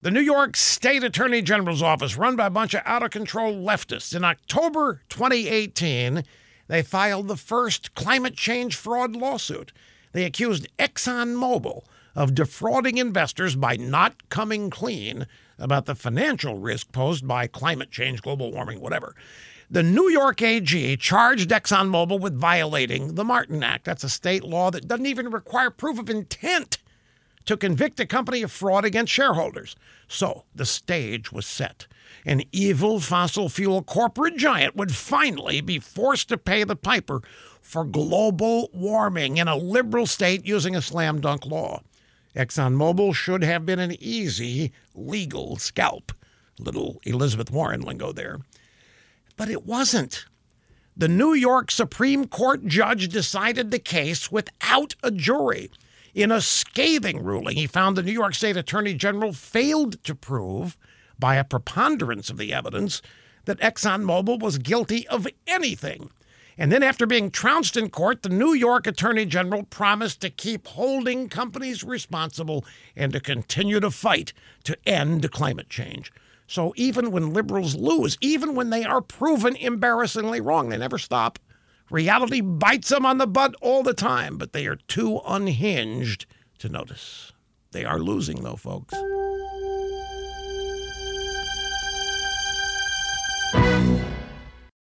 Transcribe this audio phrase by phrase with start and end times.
[0.00, 3.52] The New York State Attorney General's office, run by a bunch of out of control
[3.52, 6.22] leftists, in October 2018,
[6.68, 9.72] they filed the first climate change fraud lawsuit.
[10.12, 11.82] They accused ExxonMobil
[12.14, 15.26] of defrauding investors by not coming clean
[15.58, 19.16] about the financial risk posed by climate change, global warming, whatever.
[19.68, 23.86] The New York AG charged ExxonMobil with violating the Martin Act.
[23.86, 26.78] That's a state law that doesn't even require proof of intent
[27.48, 29.74] to convict a company of fraud against shareholders.
[30.06, 31.86] So the stage was set.
[32.26, 37.22] An evil fossil fuel corporate giant would finally be forced to pay the piper
[37.62, 41.80] for global warming in a liberal state using a slam dunk law.
[42.36, 46.12] ExxonMobil should have been an easy legal scalp.
[46.58, 48.40] Little Elizabeth Warren lingo there.
[49.38, 50.26] But it wasn't.
[50.94, 55.70] The New York Supreme Court judge decided the case without a jury.
[56.18, 60.76] In a scathing ruling, he found the New York State Attorney General failed to prove,
[61.16, 63.00] by a preponderance of the evidence,
[63.44, 66.10] that ExxonMobil was guilty of anything.
[66.58, 70.66] And then, after being trounced in court, the New York Attorney General promised to keep
[70.66, 72.64] holding companies responsible
[72.96, 74.32] and to continue to fight
[74.64, 76.12] to end climate change.
[76.48, 81.38] So, even when liberals lose, even when they are proven embarrassingly wrong, they never stop.
[81.90, 86.26] Reality bites them on the butt all the time, but they are too unhinged
[86.58, 87.32] to notice.
[87.72, 88.94] They are losing, though, folks.